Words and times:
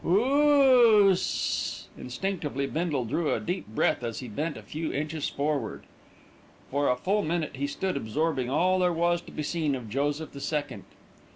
"Ooooooosssss." 0.03 1.85
Instinctively 1.95 2.65
Bindle 2.65 3.05
drew 3.05 3.31
a 3.35 3.39
deep 3.39 3.67
breath 3.67 4.03
as 4.03 4.19
he 4.19 4.27
bent 4.27 4.57
a 4.57 4.63
few 4.63 4.91
inches 4.91 5.29
forward. 5.29 5.83
For 6.71 6.95
fully 6.95 7.25
a 7.25 7.29
minute 7.29 7.55
he 7.57 7.67
stood 7.67 7.95
absorbing 7.95 8.49
all 8.49 8.79
there 8.79 8.91
was 8.91 9.21
to 9.21 9.31
be 9.31 9.43
seen 9.43 9.75
of 9.75 9.91
Joseph 9.91 10.31
the 10.31 10.41
Second. 10.41 10.85